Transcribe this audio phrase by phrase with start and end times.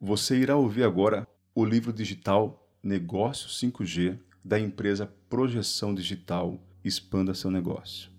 [0.00, 7.50] Você irá ouvir agora o livro digital Negócio 5G da empresa Projeção Digital Expanda seu
[7.50, 8.10] negócio.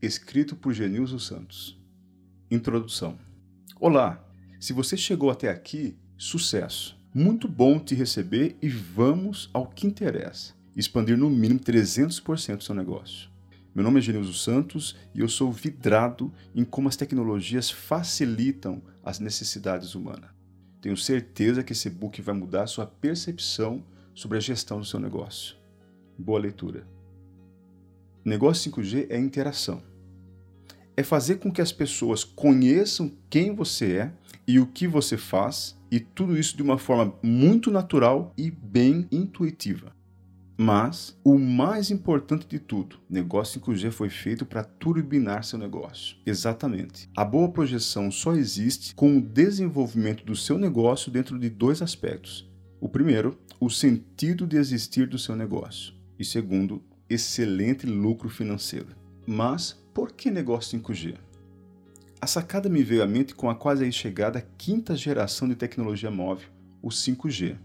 [0.00, 1.76] Escrito por Genilson Santos.
[2.48, 3.18] Introdução.
[3.80, 4.24] Olá,
[4.60, 6.96] se você chegou até aqui, sucesso.
[7.12, 10.54] Muito bom te receber e vamos ao que interessa.
[10.76, 13.28] Expandir no mínimo 300% seu negócio.
[13.74, 19.18] Meu nome é Genilson Santos e eu sou vidrado em como as tecnologias facilitam as
[19.18, 20.35] necessidades humanas.
[20.86, 23.82] Tenho certeza que esse book vai mudar a sua percepção
[24.14, 25.56] sobre a gestão do seu negócio.
[26.16, 26.86] Boa leitura.
[28.24, 29.82] Negócio 5G é interação.
[30.96, 34.12] É fazer com que as pessoas conheçam quem você é
[34.46, 39.08] e o que você faz, e tudo isso de uma forma muito natural e bem
[39.10, 39.92] intuitiva.
[40.58, 46.16] Mas o mais importante de tudo, negócio 5G foi feito para turbinar seu negócio.
[46.24, 47.10] Exatamente.
[47.14, 52.50] A boa projeção só existe com o desenvolvimento do seu negócio dentro de dois aspectos.
[52.80, 55.92] O primeiro, o sentido de existir do seu negócio.
[56.18, 58.96] E segundo, excelente lucro financeiro.
[59.26, 61.16] Mas por que negócio 5G?
[62.18, 66.48] A sacada me veio à mente com a quase chegada quinta geração de tecnologia móvel,
[66.80, 67.58] o 5G.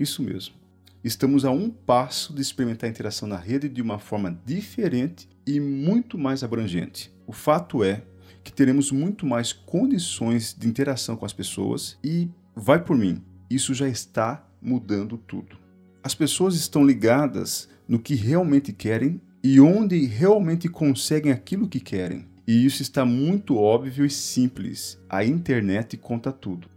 [0.00, 0.54] Isso mesmo
[1.02, 5.60] estamos a um passo de experimentar a interação na rede de uma forma diferente e
[5.60, 7.12] muito mais abrangente.
[7.26, 8.02] O fato é
[8.42, 13.74] que teremos muito mais condições de interação com as pessoas e, vai por mim, isso
[13.74, 15.56] já está mudando tudo.
[16.02, 22.26] As pessoas estão ligadas no que realmente querem e onde realmente conseguem aquilo que querem.
[22.46, 24.98] E isso está muito óbvio e simples.
[25.08, 26.68] A internet conta tudo.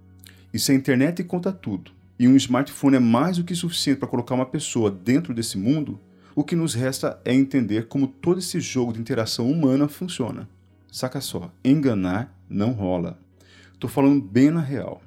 [0.53, 1.91] E se a internet conta tudo,
[2.21, 5.99] e um smartphone é mais do que suficiente para colocar uma pessoa dentro desse mundo,
[6.35, 10.47] o que nos resta é entender como todo esse jogo de interação humana funciona.
[10.91, 13.19] Saca só, enganar não rola.
[13.73, 15.01] Estou falando bem na real.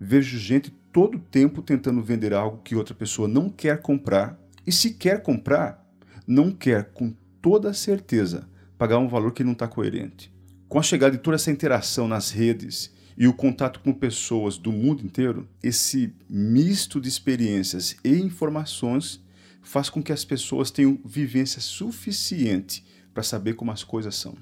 [0.00, 4.94] Vejo gente todo tempo tentando vender algo que outra pessoa não quer comprar, e se
[4.94, 5.88] quer comprar,
[6.26, 10.34] não quer com toda certeza pagar um valor que não está coerente.
[10.68, 14.70] Com a chegada de toda essa interação nas redes e o contato com pessoas do
[14.70, 19.20] mundo inteiro, esse misto de experiências e informações
[19.60, 24.36] faz com que as pessoas tenham vivência suficiente para saber como as coisas são.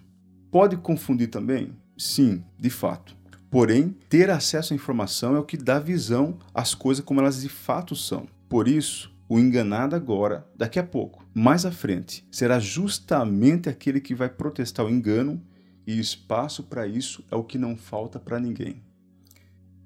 [0.51, 1.73] Pode confundir também?
[1.97, 3.17] Sim, de fato.
[3.51, 7.49] Porém, ter acesso à informação é o que dá visão às coisas como elas de
[7.49, 8.29] fato são.
[8.47, 14.15] Por isso, o enganado agora, daqui a pouco, mais à frente, será justamente aquele que
[14.15, 15.43] vai protestar o engano
[15.87, 18.83] e espaço para isso é o que não falta para ninguém.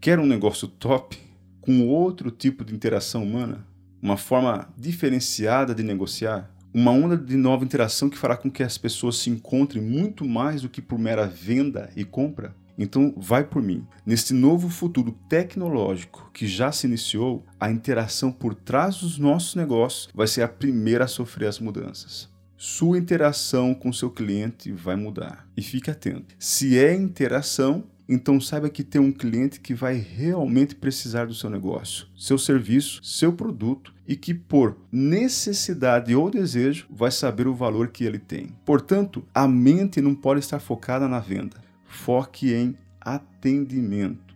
[0.01, 1.19] Quer um negócio top,
[1.61, 3.67] com outro tipo de interação humana?
[4.01, 6.51] Uma forma diferenciada de negociar?
[6.73, 10.63] Uma onda de nova interação que fará com que as pessoas se encontrem muito mais
[10.63, 12.55] do que por mera venda e compra?
[12.79, 13.87] Então, vai por mim.
[14.07, 20.09] Neste novo futuro tecnológico que já se iniciou, a interação por trás dos nossos negócios
[20.15, 22.31] vai ser a primeira a sofrer as mudanças
[22.63, 25.49] sua interação com seu cliente vai mudar.
[25.57, 26.35] E fique atento.
[26.39, 31.49] Se é interação, então saiba que tem um cliente que vai realmente precisar do seu
[31.49, 37.89] negócio, seu serviço, seu produto e que por necessidade ou desejo vai saber o valor
[37.89, 38.55] que ele tem.
[38.67, 41.57] Portanto, a mente não pode estar focada na venda.
[41.87, 44.35] Foque em atendimento.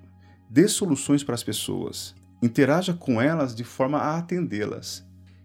[0.48, 2.14] Dê soluções para as pessoas.
[2.42, 5.04] Interaja com elas de forma a atendê-las.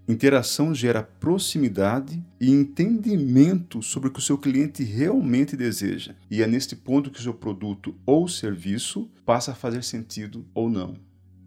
[0.10, 6.16] Interação gera proximidade e entendimento sobre o que o seu cliente realmente deseja.
[6.32, 10.68] E é neste ponto que o seu produto ou serviço passa a fazer sentido ou
[10.68, 10.96] não.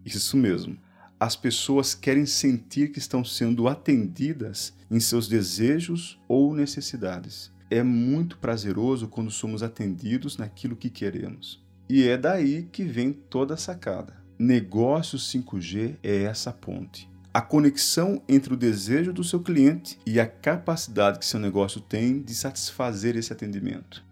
[0.05, 0.77] Isso mesmo.
[1.19, 7.51] As pessoas querem sentir que estão sendo atendidas em seus desejos ou necessidades.
[7.69, 11.61] É muito prazeroso quando somos atendidos naquilo que queremos.
[11.89, 14.23] E é daí que vem toda a sacada.
[14.39, 20.27] Negócio 5G é essa ponte a conexão entre o desejo do seu cliente e a
[20.27, 24.05] capacidade que seu negócio tem de satisfazer esse atendimento.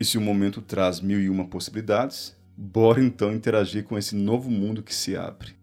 [0.00, 4.50] E se o momento traz mil e uma possibilidades, bora então interagir com esse novo
[4.50, 5.54] mundo que se abre.